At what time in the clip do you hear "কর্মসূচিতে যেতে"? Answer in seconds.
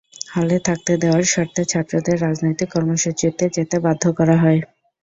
2.75-3.75